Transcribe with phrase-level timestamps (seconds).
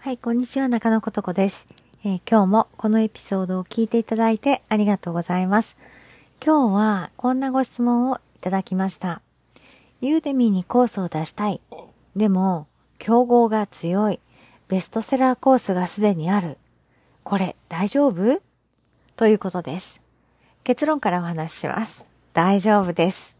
[0.00, 1.66] はい、こんにちは、中野ことこです、
[2.04, 5.76] えー今日もこのエピソードを聞いていただいてありがとうございます。
[6.40, 9.22] 今日はこんなご質問をいただきました。
[10.00, 11.60] ユーデミーにコースを出したい。
[12.14, 14.20] でも、競合が強い。
[14.68, 16.58] ベストセラーコースがすでにある。
[17.24, 18.40] これ大丈夫？
[19.16, 20.00] ということです。
[20.62, 22.06] 結論からお話しします。
[22.34, 23.36] 大丈夫です。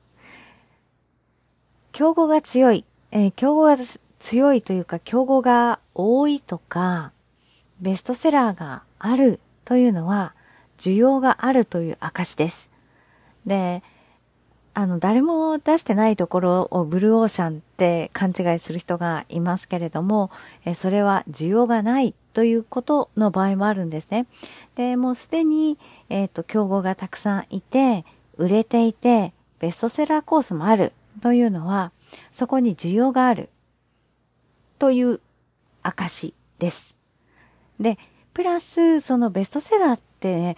[1.92, 3.76] 競合が強い、えー競合が
[4.18, 7.12] 強いというか、競合が多いとか、
[7.80, 10.34] ベストセラーがあるというのは、
[10.78, 12.70] 需要があるという証です。
[13.44, 13.82] で、
[14.74, 20.30] あの、誰も出してないところをブルーオーシャンって勘違いする人がいますけれども、
[20.64, 24.26] えそれは需要がないということの場合もあるんですね。
[24.76, 25.78] で、もうすでに、
[26.10, 28.04] えっ、と、競合がたくさんいて、
[28.36, 30.92] 売れていて、ベストセラーコースもある
[31.22, 31.90] というのは、
[32.32, 33.48] そこに需要がある
[34.78, 35.20] という
[35.82, 36.96] 証です。
[37.80, 37.98] で、
[38.34, 40.56] プラス、そのベストセラーって、ね、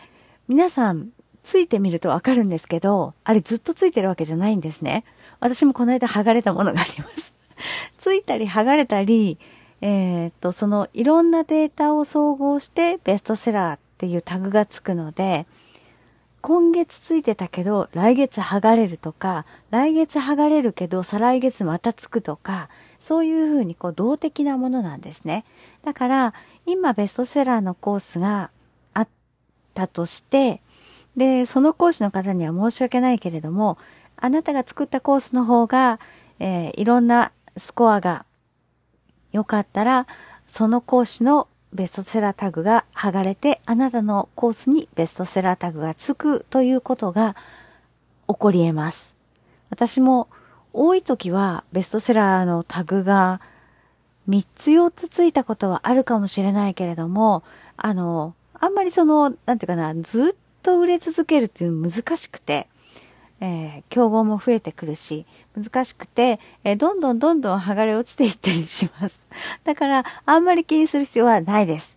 [0.48, 1.10] 皆さん
[1.42, 5.04] ついてみるとわかるんですけど、あれずっとついてるわけじゃないんですね。
[5.40, 7.32] 私もこの間剥がれたものがあります。
[7.98, 9.38] ついたり剥がれたり、
[9.80, 15.46] えーっと、そのいろんなデータを総合してベストセラーっていうタグがつくので、
[16.42, 22.68] 今月ついてたけど来月剥がれるとか、来月剥がれるけど再来月またつくとか、
[23.00, 25.44] そういうふうにこう動的なものなんですね。
[25.84, 26.34] だから
[26.66, 28.50] 今ベストセラーのコースが
[28.94, 29.08] あっ
[29.74, 30.60] たとして、
[31.16, 33.78] で、その講師の方には申し訳ないけれども、
[34.16, 35.98] あなたが作ったコースの方が、
[36.38, 38.24] えーいろんなスコアが
[39.32, 40.06] 良かったら、
[40.46, 47.36] その講師のベストセラータグが剥がれて、あなたのコースにベストセラータグがつくということが
[48.28, 49.14] 起こり得ます。
[49.70, 50.28] 私も
[50.72, 53.40] 多い時はベストセラーのタグが
[54.28, 57.42] 3つ4つついたことはあるかもしれないけれども、
[57.76, 62.68] あの、あんまりその、なんていうかな、ずっと売れ続けるっていうの難しくて、
[63.40, 69.18] えー競合も増えてくるし、難しくて、えーどんどんどんどん剥がれ落ちていったりします。
[69.64, 71.96] だから、あんまり気にする必要はないです。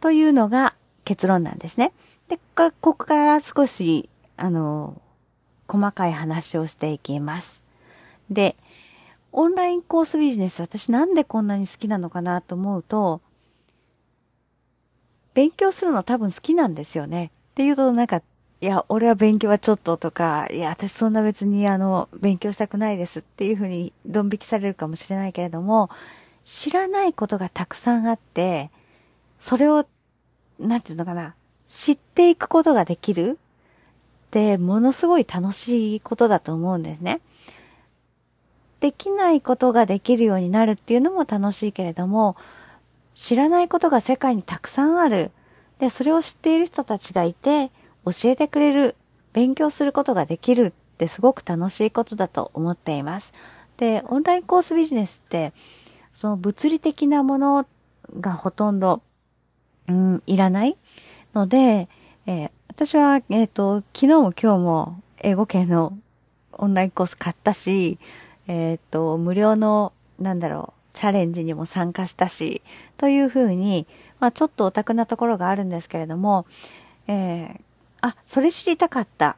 [0.00, 0.74] というのが
[1.04, 1.92] 結論なんですね。
[2.28, 5.00] で、ここからここから少し、あの、
[5.66, 7.67] 細かい話をしていきます。
[8.30, 8.56] で、
[9.32, 13.20] オンラインコースビジネス、私なんでこんなに好きなのかなと思うと、
[15.34, 17.30] 勉強するの多分好きなんですよね。
[17.52, 18.22] っていうと、なんか、
[18.60, 25.90] いや、俺は勉強はちょっととか、いや、私そんな別にあの、勉強したくないですっていうふうにドン引きされるかもしれないけれども、
[26.44, 28.70] 知らないことがたくさんあって、
[29.38, 29.86] それを、
[30.58, 31.34] なんていうのかな、
[31.68, 33.38] 知っていくことができる
[34.26, 37.20] って、ものすごい楽しいことだと思うんですね。
[38.80, 42.36] できないことができるようになるっていうのも楽しいけれども、
[43.14, 45.30] 知らないことが世界にたくさんある。
[45.78, 47.70] で、それを知っている人たちがいて、
[48.04, 48.96] 教えてくれる、
[49.32, 53.32] 勉強することができるってすごく楽しいことだと思っています。
[53.76, 55.52] で、オンラインコースビジネスって、
[56.12, 57.66] その物理的なもの
[58.18, 59.02] がほとんど、
[59.88, 60.76] うん、いらない
[61.34, 61.88] ので、
[62.26, 65.98] えー私は、えっ、と、昨日も今日も英語系の
[66.52, 67.98] オンラインコース買ったし、
[68.48, 72.62] えっ、と、無料の、なんだろう、チャレンジにも参加したし、
[72.96, 73.86] というふうに、
[74.18, 76.46] まあちょっとオタクなところがあるんですけれども、
[77.06, 77.60] えー
[78.00, 79.36] あ、それ知りたかった、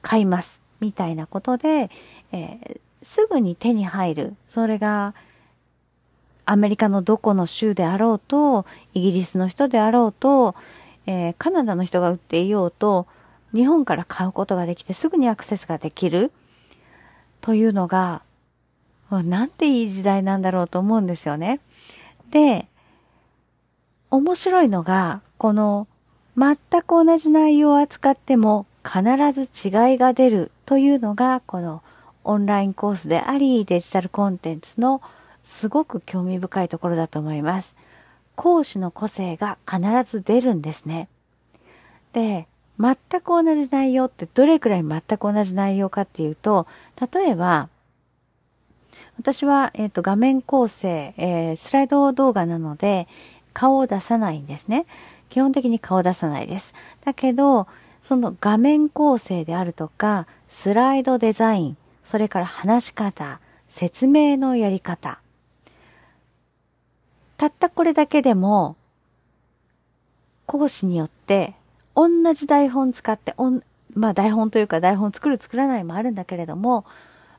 [0.00, 1.90] 買います、みたいなことで、
[2.32, 4.36] えーすぐに手に入る。
[4.46, 5.14] それが、
[6.44, 8.64] アメリカのどこの州であろうと、
[8.94, 10.54] イギリスの人であろうと、
[11.06, 13.06] えーカナダの人が売っていようと、
[13.52, 16.30] 日本から買うことができてすぐにアクセスができる
[17.40, 18.22] というのが、
[19.16, 21.60] わなんていい時代なんだろうと思うんですよね。
[22.30, 22.68] で、
[24.10, 25.86] 面白いのが、この
[26.36, 29.02] 全く同じ内容を扱っても必
[29.32, 31.82] ず違いが出るというのが、この
[32.24, 35.02] オンラインコースであり、デジタルコンテンツの
[35.42, 37.76] すごく興味深いところだと思います。
[38.34, 41.08] 講師の個性が必ず出るんですね。
[42.12, 42.46] で、
[42.78, 46.66] 全く同じ内容ってどれくらい全く同じ内容かっていうと、
[47.12, 47.68] 例えば、
[49.18, 53.06] 私は、えっ、と、画面構成、えースライド動画なので、
[53.52, 54.86] 顔を出さないんですね。
[55.28, 56.74] 基本的に顔を出さないです。
[57.04, 57.66] だけど、
[58.02, 65.20] その画面構成であるとか、スライドデザイン、それから話し方、説明のやり方。
[67.36, 68.76] たったこれだけでも、
[70.46, 71.54] 講師によって、
[71.94, 73.62] 同じ台本使って、おん
[73.94, 76.84] まあ台本というか台本作る作らないもあるんだけれども、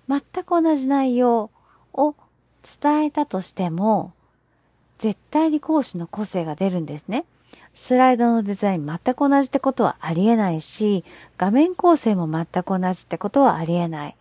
[0.07, 1.49] 全く同じ内容
[1.93, 2.15] を
[2.81, 4.13] 伝えたとしても、
[4.97, 7.25] 絶対に講師の個性が出るんですね。
[7.73, 11.03] スライドのデザイン全く同じってことはありえないし、
[11.37, 14.15] 画面構成も全く同じってことはありえない。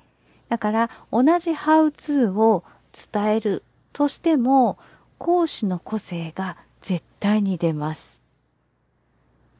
[0.48, 4.78] だから同じハウツーを伝えるとしても、
[5.18, 8.20] 講師の個性が絶対に出ます。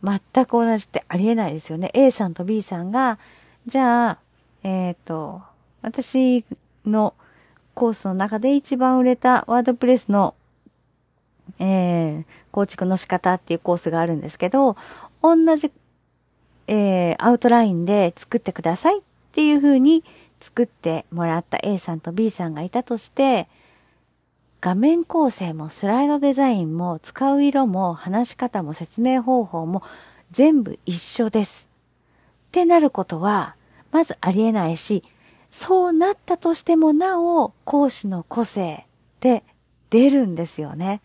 [0.03, 1.91] 全く同じってありえないですよね。
[1.94, 3.19] A さんと B さんが、
[3.67, 4.19] じゃあ、
[4.65, 5.43] えっ、ー、と、
[5.82, 6.44] 私
[6.85, 7.15] の
[7.74, 10.34] コースの中で一番売れたワードプレスの、
[11.58, 14.76] えー、構築の仕方っていうコースがあるんですけど、
[15.22, 15.72] 同じ、
[16.66, 19.02] えー、アウトラインで作ってくださいっ
[19.32, 20.04] ていう風に
[20.40, 23.48] 作ってもらった A さんと B さんがいたとして、
[24.60, 29.82] 画面構成もスライドデザインも使う色も話し方も説明方法も
[30.30, 31.69] 全部一緒です。
[32.48, 33.56] ってなることは、
[33.90, 35.02] まずありえないし、
[35.52, 38.87] そうなったとしてもなお講師の個性
[39.20, 39.44] で
[39.90, 41.02] 出るんですよね。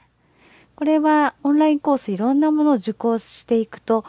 [0.75, 4.05] これはオンラインコースいろんなものを受講していくと、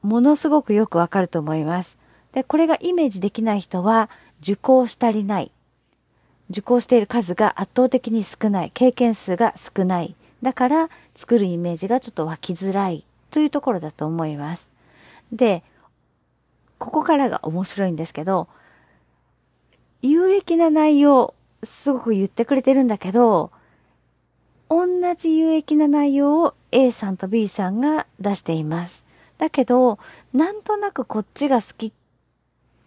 [0.00, 1.98] ものすごくよくわかると思います。
[2.32, 4.08] で、これがイメージできない人は、
[4.40, 5.52] 受講したりない。
[6.50, 8.70] 受講している数が圧倒的に少ない。
[8.72, 10.16] 経験数が少ない。
[10.42, 14.72] だから、作るイメージがちょっと湧きづらいというところだと思います。
[15.30, 15.62] で、
[16.78, 18.48] ここからが面白いんですけど、
[20.02, 23.52] 有益な内容、すごく言ってくれてるんだけど、
[24.68, 29.04] 同じ有益な内容を A さんと B さんが出しています。
[29.38, 29.98] だけど、
[30.32, 31.92] なんとなくこっちが好きっ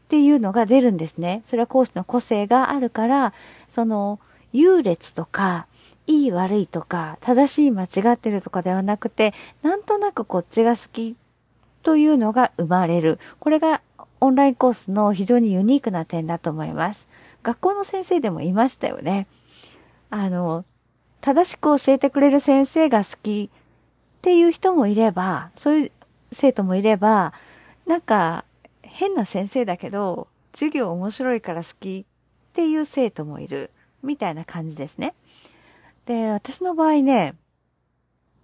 [0.10, 1.42] ていうのが出るんですね。
[1.46, 3.34] それは講師の個性があるから、
[3.70, 4.20] その、
[4.52, 5.68] 優劣とか、
[6.08, 9.34] いい悪いとか、正しい間違ってるとかではなくて、
[9.64, 11.16] なんとなくこっちが好き
[11.82, 13.20] というのが生まれる。
[13.40, 13.82] これが
[14.26, 17.08] オンラインコースの非常にユニークな点だと思います。
[17.44, 19.28] 学校の先生でもいましたよね。
[20.10, 20.66] あの、
[21.22, 25.92] 正しく教えてくれる先生が好きっていう人もいれば、そういう
[26.32, 27.34] 生徒もいれば、
[27.86, 28.46] なんか
[28.82, 33.70] 変な先生だけど、授業面白いから好きっていう生徒もいる、
[34.02, 35.14] みたいな感じですね。
[36.08, 37.36] で、私の場合ね、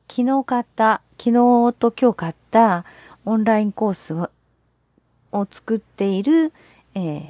[0.07, 2.85] 昨日買った、昨日と今日買った
[3.25, 4.29] オンラインコース
[5.31, 6.53] を作っている、
[6.95, 7.23] えー、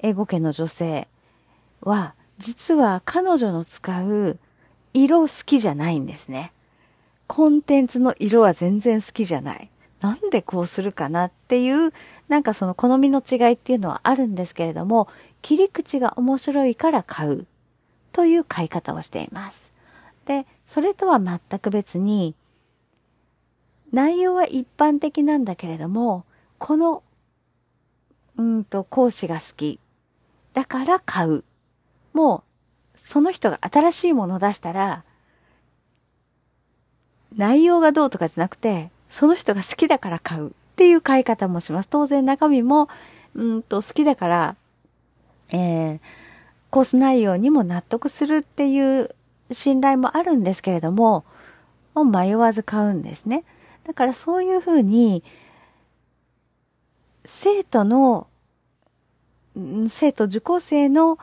[0.00, 1.08] 英語圏の女性
[1.80, 4.38] は、実は彼女の使う
[4.94, 6.52] 色好きじゃないんですね。
[7.26, 9.70] コンテンツの色は全然好きじゃない。
[10.00, 11.92] なんでこうするかなっていう、
[12.28, 15.08] なんかその好みの違いっていうのはあるんですけれども、
[15.42, 17.46] 切り口が面白いから買う
[18.12, 19.72] という買い方をしています。
[20.24, 22.34] で、それとは全く別に、
[23.92, 26.24] 内容は一般的なんだけれども、
[26.58, 27.02] この、
[28.38, 29.80] うんと、講師が好き。
[30.54, 31.44] だから買う。
[32.14, 32.44] も
[32.96, 35.04] う、その人が新しいものを出したら、
[37.36, 41.88] 内容がどうとかじゃなくて、その人が好きだから買うっていう買い方もします。
[41.88, 42.88] 当然中身も、
[43.34, 44.56] うんと好きだから、
[45.50, 46.00] えー、
[46.70, 49.14] コース内容にも納得するっていう
[49.50, 51.24] 信頼もあるんですけれども、
[51.94, 53.44] もう迷わず買うんですね。
[53.84, 55.22] だからそういうふうに、
[57.30, 58.26] 生徒の、
[59.88, 61.18] 生徒受講生の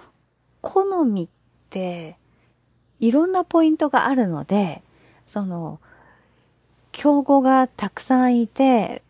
[0.62, 1.28] 好みっ
[1.72, 2.18] て
[3.00, 4.84] いろんなポイントがあるので、
[5.26, 5.80] その、
[6.92, 9.02] 競合がたくさんいて、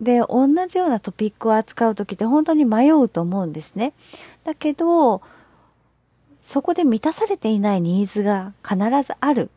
[0.00, 3.92] で、同じようなトピックを扱うときって本当に迷うと思うんですね。
[4.42, 5.22] だけど、
[6.40, 9.50] そこで満たされていないニーズが必ずある。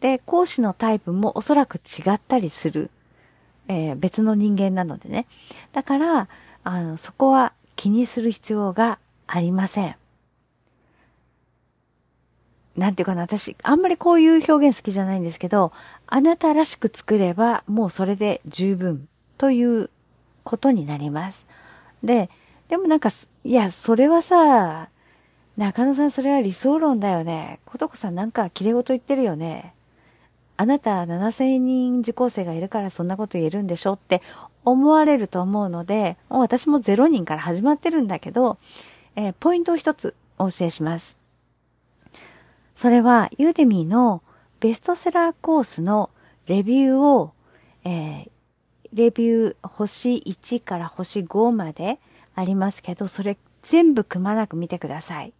[0.00, 2.90] で、講師のタイプもおそらく違ったりする。
[3.68, 5.26] えー、別の人間なのでね。
[5.72, 6.28] だから、
[6.64, 9.96] あの、そこは気にする必要がありません。
[12.76, 15.72] なんていうかな、私、あんまりこういう表現好きじゃないんですけど、
[16.06, 19.08] あなたらしく作れば、もうそれで十分
[19.38, 19.90] という
[20.44, 21.46] ことになります。
[22.02, 22.28] で、
[22.68, 23.10] でもなんか、
[23.44, 24.90] いや、それはさ、
[25.56, 27.60] 中野さんそれは理想論だよね。
[27.64, 29.75] ことこさんなんか綺麗事言ってるよね。
[30.56, 34.22] あなた7000人受講生がいるからそんなこと言えるんでしょって
[34.64, 38.58] 思われると思うので、もう私も0人から始まってるんだけど、
[39.14, 41.16] えー、ポイントを一つお教えします。
[42.74, 44.22] それは、 Udemy の
[44.60, 46.10] ベストセラーコースの
[46.46, 47.32] レビューを、
[47.84, 48.30] えー、
[48.92, 51.98] レビュー星1から星5まで
[52.34, 55.32] ありますけど、それ全部くまなく見てください。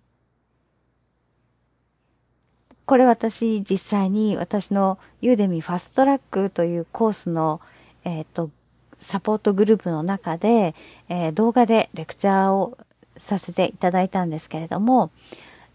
[2.86, 7.60] これ私実際に私の Udemy Fast Track というコースの、
[8.04, 8.50] えっ、ー、と、
[8.96, 10.74] サポートグループの中で、
[11.08, 12.78] えー、動画でレクチャーを
[13.18, 15.10] させていただいたんですけれども、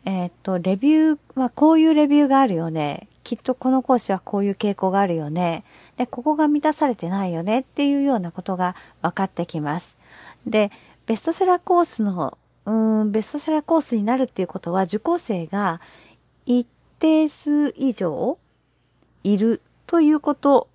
[0.06, 3.08] えっ、ー、と、レビューはこういうレビューがあるよね。
[3.24, 5.64] きっとこの講師はこういう傾向があるよね。
[5.98, 9.98] で、ここが満たされてないよねっていうようなことが分かってきます。
[10.48, 10.72] で、
[11.06, 15.82] ベストセラーコースの、うん、ベストセラーコースになるっていうことは受講生が
[16.46, 16.66] 一
[17.02, 18.38] 定数以上
[19.24, 20.70] いるということ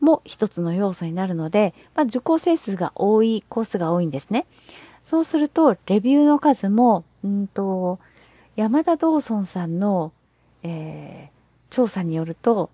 [0.00, 4.46] も一つの要素になるので、まあ、受講生数が多いコースが多いんですね。
[5.04, 7.98] そうすると、レビューの数も、うんと、
[8.56, 10.12] 山田道尊さんの、
[10.62, 12.70] えー、調査によると、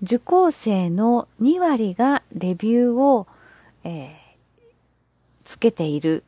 [0.00, 3.26] 受講生の2割がレビューを、
[3.82, 4.12] えー、
[5.44, 6.22] つけている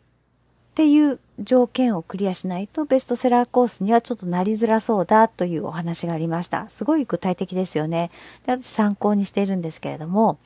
[0.76, 6.68] っていう条件をクリアしないとベストセラーコースにはちょっとなりづらそうだというお話がありました。
[6.68, 8.11] すごい具体的ですよね。
[8.45, 10.38] で私参考にしているんですけれども、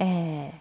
[0.00, 0.52] えー、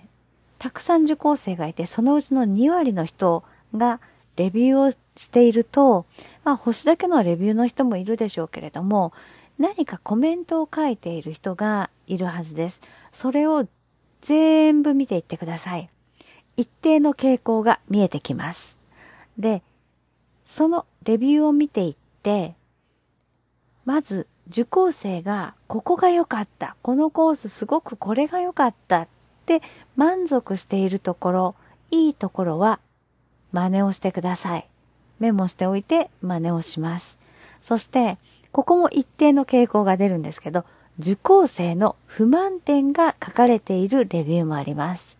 [0.59, 3.43] たくさん受講生がいて、そのうちの2割の人
[3.75, 4.01] が
[4.35, 6.05] レビューをしていると、
[6.43, 9.13] まあ星だけのレビューの人もいるでしょうけれども、
[9.57, 12.83] 何かコメントを書いている人がいるはずです。
[13.11, 13.67] それを
[14.21, 15.89] 全部見ていってください。
[16.55, 18.80] 一定の傾向が見えてきます。
[19.37, 19.61] で、
[20.45, 22.55] そのレビューを見ていって、
[23.85, 29.07] まず受講生がここが良かった、このコースすごくこれが良かったっ
[29.45, 29.61] て
[29.95, 31.55] 満足しているところ、
[31.89, 32.79] いいところは
[33.51, 34.67] 真似をしてください。
[35.19, 37.17] メモしておいて真似をします。
[37.61, 38.17] そして、
[38.51, 40.65] ここも一定の傾向が出るんですけど、
[40.99, 45.17] 受講生の不満点が書かれているレビューもあります。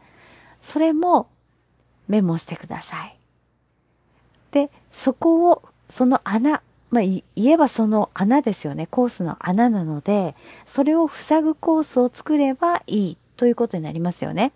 [0.61, 1.27] それも
[2.07, 3.20] メモしてください。
[4.51, 8.87] で、そこを、その穴、まあ、言えばその穴ですよね。
[8.87, 14.51] コースの穴なので、それを塞ぐコースを作ればいいということになりますよね。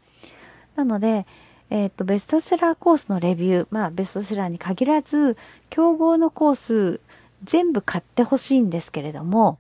[0.76, 1.26] なので、
[1.70, 5.38] えっ、ー、と、ベストセラーコースのレビュー、まあ、ベストセラーに限らず、
[5.70, 7.00] 競合のコース、
[7.44, 9.58] 全部買ってほしいんですけれども、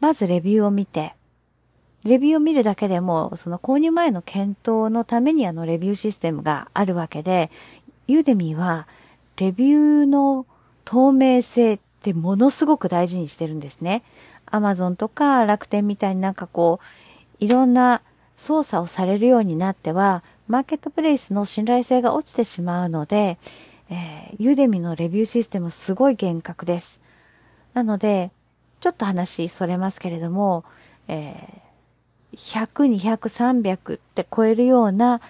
[0.00, 1.14] まずレビューを見て、
[2.04, 7.50] レビューを見るだけでも、その購入前の検討のためにあのレビューシステムがあるわけで、
[8.08, 8.88] ユーデミーは
[9.36, 10.46] レビューの
[10.84, 14.02] 透明性ってものすごく大事にしてるんですね。
[14.46, 18.02] アマゾンとか楽天みたいになんかこう、いろんな
[18.36, 23.38] 操作をされるようになっては、マーケットプレイスの信頼性が落ちてしまうので、
[23.88, 27.00] えー、ユーデミのレビューシステムすごい厳格です。
[27.74, 28.32] なので、
[28.80, 30.64] ちょっと話それますけれども、
[31.06, 31.61] えー
[32.36, 35.20] 100、200、300って超えるような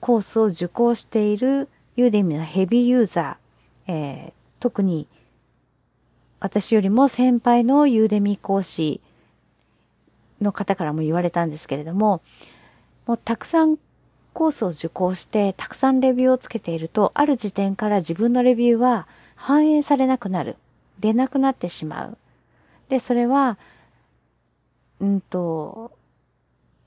[0.00, 5.08] コースを受講しているユーデミのヘビーユーザー、えー、特に
[6.40, 9.00] 私よりも先輩のユーデミ講師
[10.40, 12.22] の方からも言われたんですけれども、
[13.06, 13.76] もうたくさん
[14.32, 20.56] コースを受講して、たくさんレビューをつけていると、ある時点から自分のレビューは反映されなくなる。
[21.00, 22.18] 出なくなってしまう。
[22.88, 23.58] で、それは、
[25.00, 25.92] うんと、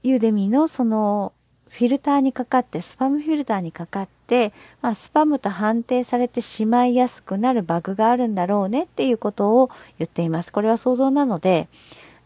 [0.04, 1.34] ユーデミのその
[1.70, 10.52] フィルターにかかって、スパムフィルターにかかって、まあ、スパムと判定されてしまいやすくなるバグがあるんだろうねっていうことを言っています。
[10.52, 11.70] これは想像なので、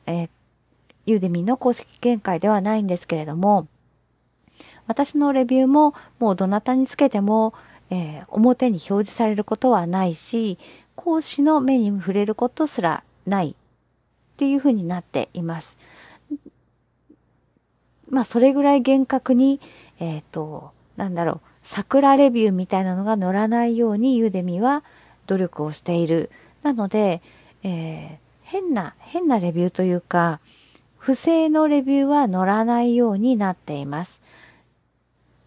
[0.08, 0.30] えー、
[1.06, 3.68] ユーデミの公式見解ではないんですけれども、
[4.88, 7.54] 私のレビューももうどなたにつけても、
[7.92, 10.58] えー、表に表示されることはないし、
[10.96, 13.56] 講師の目に触れることすらないっ
[14.38, 15.78] ていうふうになっています。
[18.10, 19.60] まあそれぐらい厳格に、
[20.00, 24.84] えっ、ー、と、なんだろう、桜レビューみたいなのが載らないようにユーデミは
[25.28, 26.30] 努力をしている。
[26.64, 27.22] なので、
[27.64, 30.40] えー、変な、変なレビューというか、
[30.98, 34.22] 不正のレビューは載らないようになっています。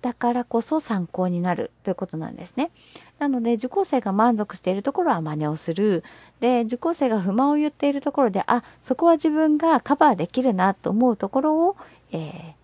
[0.02, 2.70] だからこそ参考になるということなんですね。
[3.18, 6.04] なので、受講生が満足しているところは真似をする。
[6.38, 11.76] で、受講生が不満を言っているところで、あ、そこは自分がカバーできるなと思うところを、
[12.12, 12.54] え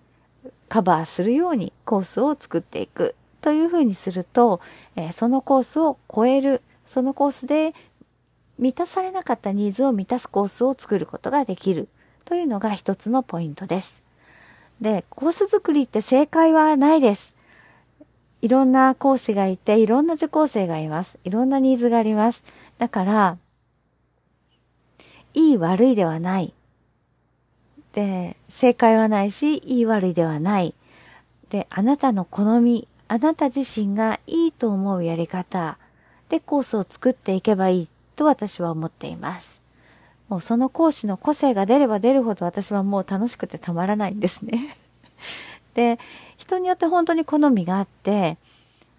[0.47, 4.61] ー、カバーするようにコースを作っていくというふうにすると、
[4.97, 7.75] えー、そのコースを超える、そのコースで
[8.59, 11.89] 満たされなかったニーズを満たすコースを作ることができる
[12.25, 14.03] というのが一つのポイントです。
[14.81, 17.35] で、コース作りって正解はないです。
[18.43, 21.19] いろんな講師がいて、いろんな受講生がいます。
[21.25, 22.45] いろんなニーズがあります。
[22.79, 23.39] だから、
[25.33, 26.53] いい悪いではない。
[27.95, 30.75] で、正解はないし、いい悪いではない。
[31.49, 35.79] で、あなたの好み、あなた自身がいいと思うやり方
[36.29, 39.63] でコースを作っていけばいいと私は思っています。
[40.29, 44.77] もうその講師の個性が出れば出るほど私はもう楽しくてたまらないんですね。
[45.75, 46.01] で、
[46.37, 48.39] 人によって本当に好みがあって、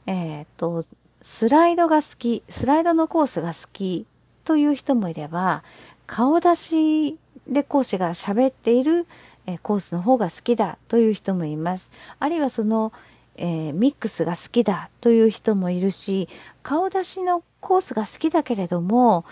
[0.06, 0.82] えっ、と、
[1.22, 4.06] スライドが好き、スライドのコースが好き
[4.46, 5.64] という人もいれば、
[6.06, 9.08] 顔出しで講師が喋っている
[9.62, 11.92] コースの方が好きだという人もいます。
[12.20, 12.92] あるいはその、
[13.36, 16.28] えー、ミックスが好きだという人もいるし、
[16.64, 19.26] 顔出しのコースが好きだけれども、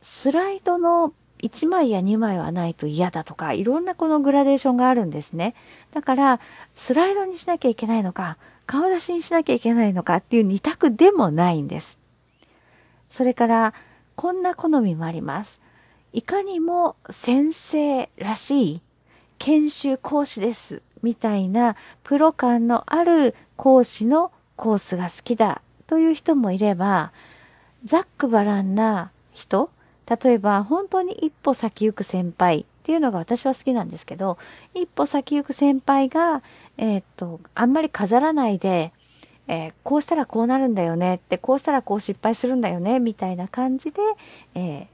[0.00, 5.54] スライドの1枚や2枚はないと嫌だとか、いろんなこのグラデーションがあるんですね。
[5.92, 6.40] だから、
[6.74, 11.98] スライドにしなきゃいけないのか、顔出しにしなきゃいけないのかっていう二択でもないんです。
[13.08, 13.74] それから、
[14.16, 15.60] こんな好みもあります。
[16.12, 18.82] いかにも先生らしい
[19.38, 20.82] 研修講師です。
[21.02, 27.12] みたいなプロ感のある講師のコースが好きだという人もいれば、
[27.84, 29.70] ざっくばらんな人
[30.22, 34.38] 例えば本当に一歩先行く先輩っていうのが私は好きなんですけど、
[34.74, 36.42] 一歩先行く先輩が、
[36.78, 38.92] えー、っと、あんまり飾らないで、
[39.46, 44.00] えー、こうしたらこうなるんだよねって、こうしたらこう失敗するんだよね、みたいな感じで、
[44.54, 44.86] えー、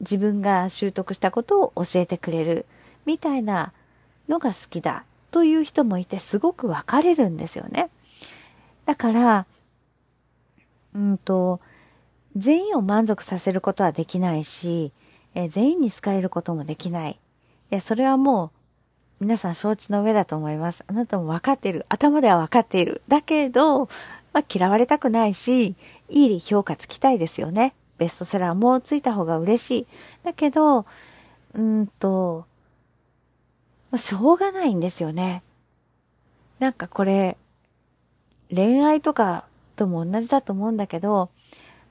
[0.00, 2.66] 自分が習得したことを教えてくれる、
[3.04, 3.72] みたいな
[4.28, 7.90] のが好きだという人もいて、すごく分かれるんですよね。
[8.84, 9.46] だから、
[10.94, 11.60] うんと、
[12.36, 14.92] 全員を満足させることはできないし、
[15.34, 17.18] え全員に好かれることもできない。
[17.70, 18.46] い、それはも
[19.20, 20.84] う、皆さん承知の上だと思います。
[20.86, 21.86] あなたも分かっている。
[21.88, 23.02] 頭では分かっている。
[23.08, 23.86] だけど、
[24.32, 25.74] まあ、嫌われたくないし、
[26.10, 27.74] いい評価つきたいですよね。
[27.98, 29.86] ベストセラーもついた方が嬉しい。
[30.22, 30.86] だけど、
[31.54, 32.46] うんと、
[33.96, 35.42] しょうがないんですよね。
[36.58, 37.36] なんかこれ、
[38.54, 39.44] 恋愛とか
[39.76, 41.30] とも同じだと思うんだけど、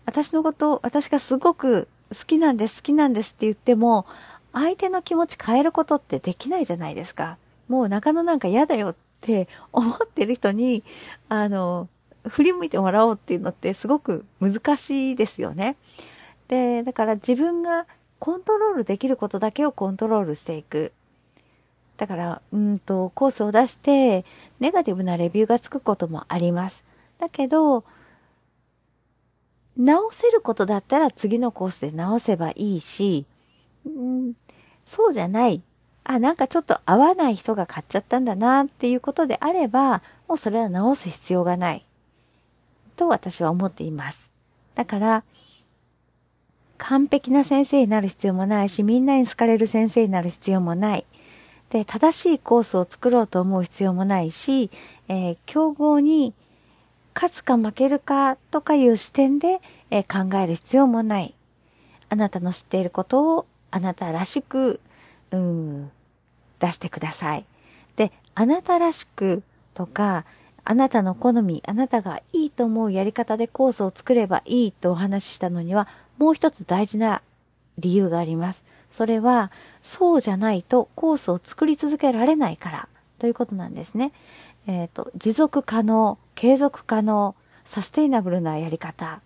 [0.05, 4.05] 私のこと、私がすごく好きなんです、好きなんですって言っても、
[4.53, 7.37] 相手の気持ち変えることってできないじゃないですか。
[7.67, 10.83] もう中野なんか嫌だよって思ってる人に、
[11.29, 11.89] あの、
[12.29, 15.75] 振り向いてもらおうっていうのってすごく難しいですよね。
[16.47, 17.85] で、だから自分が
[18.19, 20.91] コントロールできることだけをコントロールしていく。
[21.97, 24.25] だから、うんと、コースを出して、
[24.59, 26.83] ネガティブなレビューがつくこともあります。
[27.19, 27.85] だけど、
[29.77, 33.25] 直せることだったら次のコースで直せばいいし、
[33.85, 34.33] うん、
[34.85, 35.61] そうじゃない。
[36.03, 41.85] あ、なんかちょっと合わない人が買っちゃったんだなっていうことであれば、もうそれは直す必要がない。
[42.95, 44.31] と私は思っています。
[44.75, 45.23] だから、
[46.77, 51.05] 完璧な先生になる必要もないし、みんなに好かれる先生になる必要もない。
[51.69, 54.69] で、正しいコースを作ろうと思う必要もないし、
[55.07, 56.33] えー、競合に
[57.13, 61.33] 勝つか負けるかとかいう視点で、えー、考える必要もない。
[62.09, 64.79] あなたの知っていることをあなたらしく、
[65.31, 65.91] うん、
[66.59, 67.45] 出してください。
[67.95, 70.25] で、あなたらしくとか、
[70.67, 77.21] あなたの好み、あなたがいいと思うやり方でコースを作ればいいとお話ししたのには、もう一つ大事な
[77.77, 78.65] 理由があります。
[78.89, 79.51] それは、
[79.83, 84.11] そうじゃないとコースを作り続けられないからということなんですね。
[84.65, 89.21] えっ、ー、と、持続可能、継続可能、サステイナブルなやり方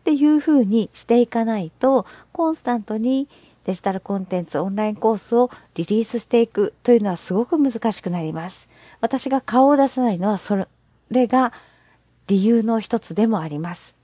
[0.00, 3.28] っていう風にしていかないと、コンスタントに
[3.64, 8.68] デジタルコンテンツ、オンラインコースをリリースしていくというのはすごく難しくなります。
[9.00, 10.66] 私が顔を出さないのはそ
[11.10, 11.52] れが
[12.26, 13.94] 理由の一つでもあります。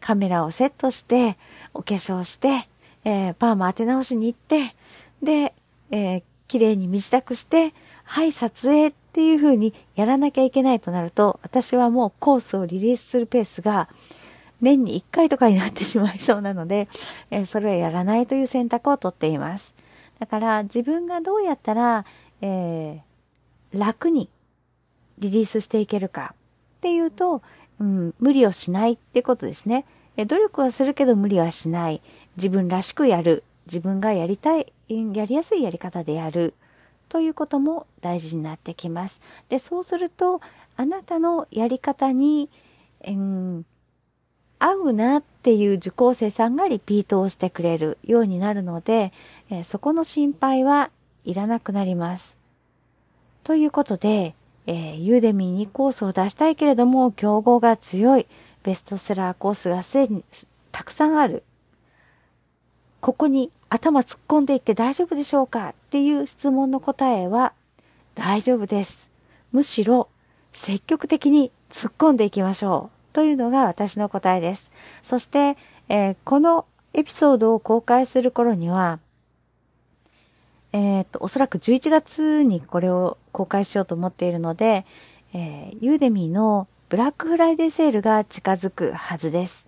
[0.00, 1.36] カメラをセットして、
[1.74, 2.68] お化粧して、
[3.04, 4.74] えー、パーマ当て直しに行って、
[5.22, 5.54] で、
[5.90, 7.74] えー、綺麗に身支度して、
[8.04, 13.88] はい、撮影っていう風にやらなきゃいけないとなると、私はもうコースをリリースするペースが
[14.60, 16.88] 年に1回とかになってしまいそうなので、
[17.30, 19.74] えー、それをやらないという選択をとっています。
[20.18, 22.04] だから自分がどうやったら、
[22.42, 23.09] えー、
[23.72, 24.28] 楽に
[25.18, 26.34] リリースしていけるか
[26.78, 27.42] っていうと、
[27.78, 29.84] うん、無理をしないってことですね。
[30.16, 32.02] 努力はするけど無理はしない。
[32.36, 33.44] 自分らしくやる。
[33.66, 36.54] 自分がやりたい、やりやすいやり方でやる。
[37.08, 39.20] ということも大事になってきます。
[39.48, 40.40] で、そうすると、
[40.76, 42.48] あなたのやり方に、
[43.06, 43.66] うん、
[44.58, 49.12] 合うなっていう受講生さんがリピートをしてくれるようになるので、
[49.50, 50.90] えそこの心配は
[51.24, 52.39] いらなくなります。
[53.50, 54.36] ということで、
[54.68, 58.28] えー、ユーデミーにコースを出したいけれども、競合が強い
[58.62, 60.22] ベストセラーコースがすでに
[60.70, 61.42] たくさんある。
[63.00, 65.70] ここに頭突っ込んでいって大丈夫でしょうか？
[65.70, 67.52] っていう質問の答えは
[68.14, 69.10] 大丈夫です。
[69.50, 70.06] むしろ
[70.52, 74.70] 積極的に突っ込んでいきましょうというのが私の答えです。
[75.02, 75.56] そして、
[75.88, 79.00] えー、このエピソードを公開する頃には、
[80.72, 84.86] えっ、と、おそらく11月にこれを公開しようと思っているので、
[85.32, 89.66] えー、ユーデミーのブラックフライデーセールが近づくはずです。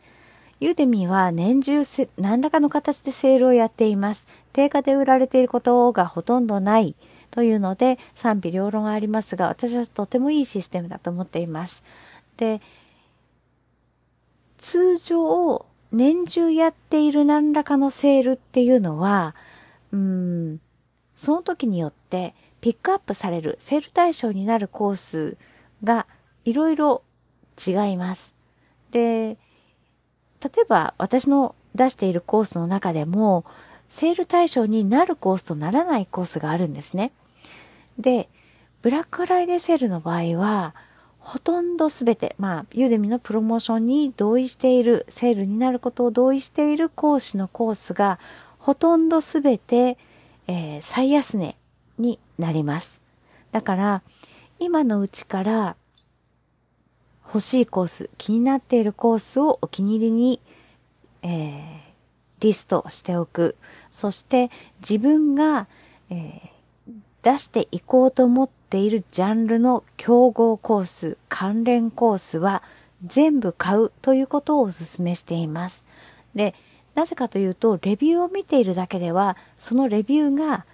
[0.60, 1.82] ユーデミーは年中
[2.18, 4.28] 何らかの形でセールをやっています。
[4.52, 6.94] 定価で売られていることがほとんどない
[7.32, 11.82] というので賛否両論ありますが、私はとてもいいシステムだと思っています。
[12.36, 12.60] で、
[14.56, 19.34] 通常、年中やっている何らかのセールっていうのは、
[19.92, 20.60] うん、
[21.14, 25.37] その時によってピックアップされるセール対象になるコース
[25.85, 26.07] が
[26.44, 27.03] いろいろ
[27.66, 28.35] 違います。
[28.90, 29.37] で、
[30.42, 33.44] 例えば私の出しているコースの中でも、
[33.88, 37.12] セール対象になるコースとならないコースがあるんですね。
[37.98, 38.29] で、
[38.81, 40.75] ブラックフライデーセールの場合は、
[41.18, 48.18] ほとんどすべて、まあ、ユーデミのプロモーションに同意している、セールになることを同意している講師のコースが、
[48.59, 49.98] ほとんどすべて、
[50.52, 51.56] えー、最安値
[51.98, 53.00] になります。
[53.52, 54.02] だから、
[54.58, 55.76] 今のうちから
[57.26, 60.40] 欲しいコース、気になっているコースをお気に入りに、
[61.22, 61.80] えー、
[62.40, 63.56] リストしておく。
[63.90, 65.68] そして自分が、
[66.10, 72.62] えー、出していこうと思っているジャンルの競合コース、関連コースは
[73.06, 75.86] 全部買うということをお勧めしています。
[76.34, 76.54] で、
[76.94, 80.66] なぜかというと、レビューを見ているだけでは、そのレビューが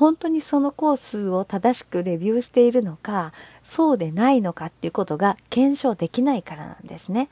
[0.00, 7.28] 本当にそのコースを正しくレビューしているのか、そうでないのかっていうことが検証できないからなんですね。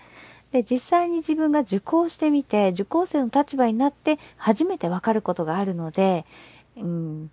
[0.53, 6.27] で、実際に自分が受講してみて、受講生の立場になって初めてわかることがあるので、
[6.77, 7.31] うん、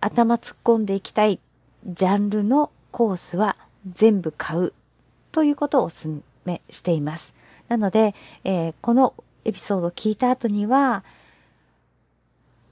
[0.00, 1.38] 頭突っ込んでいきたい
[1.86, 3.56] ジャンルのコースは
[3.88, 4.72] 全部買う
[5.30, 7.35] ということをお勧めしています。
[7.68, 11.04] なので、えー、このエピソードを聞いた後には、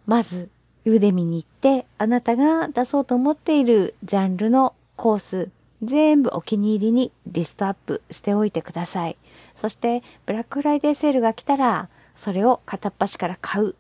[0.07, 0.51] まず
[0.85, 5.51] ユーデミに行って、あなたが出そうと思っているジャンルのコース、
[5.83, 9.17] 全部お気に入りにリストアップしておいてください。
[9.57, 13.75] そして、ブラックフライデーセールが来たら、それを片っ端から買う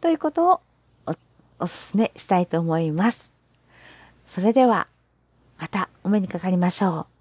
[0.00, 0.60] ということを
[1.06, 1.12] お
[1.60, 3.32] お勧めしたいと思います。
[4.26, 4.88] それでは、
[5.58, 7.11] またお目にかかりましょう。